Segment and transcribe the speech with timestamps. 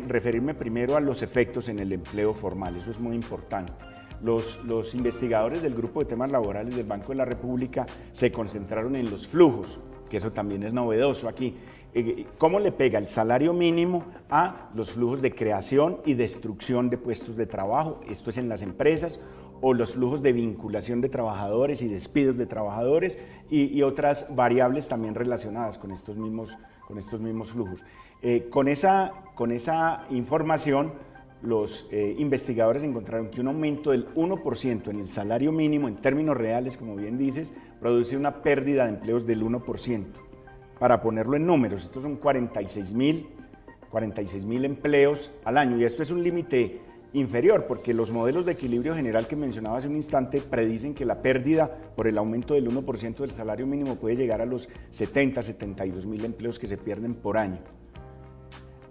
[0.00, 3.72] referirme primero a los efectos en el empleo formal, eso es muy importante.
[4.22, 8.96] Los, los, investigadores del grupo de temas laborales del Banco de la República se concentraron
[8.96, 9.78] en los flujos,
[10.08, 11.56] que eso también es novedoso aquí.
[11.94, 16.98] Eh, ¿Cómo le pega el salario mínimo a los flujos de creación y destrucción de
[16.98, 18.00] puestos de trabajo?
[18.08, 19.20] Esto es en las empresas
[19.60, 23.18] o los flujos de vinculación de trabajadores y despidos de trabajadores
[23.50, 27.84] y, otras variables también relacionadas con estos mismos, con estos mismos flujos.
[28.22, 30.92] Eh, con, esa, con esa información,
[31.42, 36.36] los eh, investigadores encontraron que un aumento del 1% en el salario mínimo, en términos
[36.36, 40.04] reales, como bien dices, produce una pérdida de empleos del 1%.
[40.78, 43.28] Para ponerlo en números, estos son 46 mil
[43.94, 46.80] 46 empleos al año y esto es un límite
[47.14, 51.22] inferior, porque los modelos de equilibrio general que mencionaba hace un instante predicen que la
[51.22, 56.06] pérdida por el aumento del 1% del salario mínimo puede llegar a los 70, 72
[56.06, 57.60] mil empleos que se pierden por año.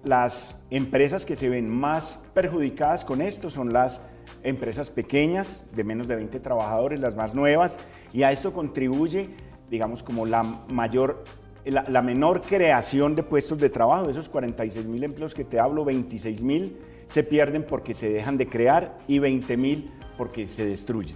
[0.04, 4.02] Las empresas que se ven más perjudicadas con esto son las
[4.42, 7.78] empresas pequeñas, de menos de 20 trabajadores, las más nuevas,
[8.14, 9.30] y a esto contribuye,
[9.70, 11.24] digamos, como la mayor
[11.72, 16.44] la, menor creación de puestos de trabajo, esos 46 mil empleos que te hablo, 26
[16.44, 21.16] mil se pierden porque se dejan de crear y 20 mil porque se destruyen.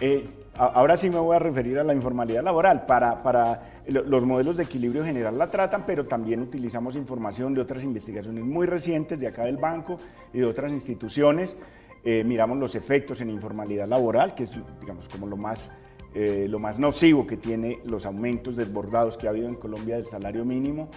[0.00, 2.86] Eh, ahora sí me voy a referir a la informalidad laboral.
[2.86, 7.84] Para, para, los modelos de equilibrio general la tratan, pero también utilizamos información de otras
[7.84, 9.96] investigaciones muy recientes de acá del banco
[10.32, 11.56] y de otras instituciones.
[12.02, 15.70] Eh, miramos los efectos en informalidad laboral, que es digamos como lo más
[16.14, 20.06] eh, lo más nocivo que tiene los aumentos desbordados que ha habido en Colombia del
[20.06, 20.88] salario mínimo.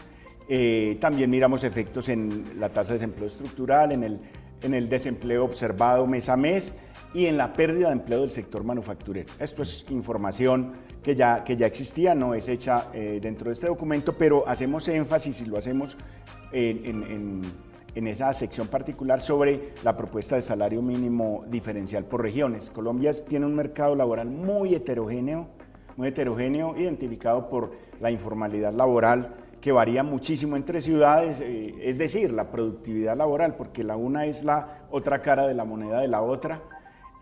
[0.48, 4.20] Eh, también miramos efectos en la tasa de desempleo estructural, en el,
[4.62, 6.74] en el desempleo observado mes a mes
[7.14, 9.28] y en la pérdida de empleo del sector manufacturero.
[9.40, 13.68] Esto es información que ya, que ya existía, no es hecha eh, dentro de este
[13.68, 15.98] documento, pero hacemos énfasis y lo hacemos
[16.54, 17.42] en en
[18.06, 22.70] esa sección particular sobre la propuesta de salario mínimo diferencial por regiones.
[22.70, 25.48] Colombia tiene un mercado laboral muy heterogéneo,
[25.96, 32.32] muy heterogéneo, identificado por la informalidad laboral que varía muchísimo entre ciudades, eh, es decir,
[32.32, 36.22] la productividad laboral, porque la una es la otra cara de la moneda de la
[36.22, 36.62] otra.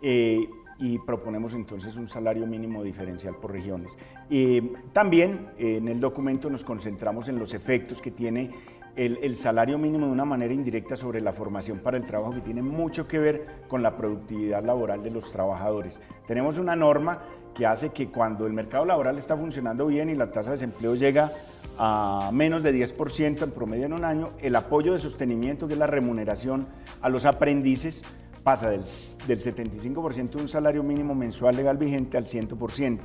[0.02, 0.46] Eh,
[0.78, 3.96] y proponemos entonces un salario mínimo diferencial por regiones.
[4.28, 4.60] y
[4.92, 8.50] también en el documento nos concentramos en los efectos que tiene
[8.96, 12.62] el, salario mínimo de una manera indirecta sobre la formación para el trabajo que tiene
[12.62, 16.00] mucho que ver con la productividad laboral de los trabajadores.
[16.26, 17.20] Tenemos una norma
[17.54, 20.94] que hace que cuando el mercado laboral está funcionando bien y la tasa de desempleo
[20.94, 21.30] llega
[21.78, 25.78] a menos de 10% en promedio en un año, el apoyo de sostenimiento, que es
[25.78, 26.66] la remuneración
[27.02, 28.02] a los aprendices,
[28.46, 28.82] pasa del,
[29.26, 33.00] del 75% de un salario mínimo mensual legal vigente al 100%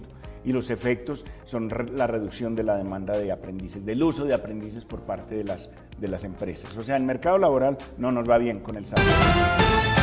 [0.46, 4.86] y los efectos son la reducción de la demanda de aprendices, del uso de aprendices
[4.86, 5.68] por parte de las,
[6.00, 6.78] de las empresas.
[6.78, 10.01] O sea, el mercado laboral no nos va bien con el salario.